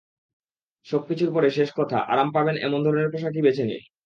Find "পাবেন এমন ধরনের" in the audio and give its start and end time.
2.31-3.11